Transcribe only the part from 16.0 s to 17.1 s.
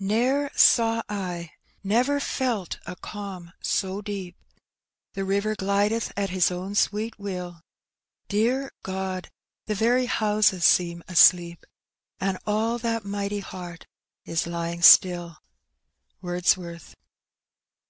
Wordsworth.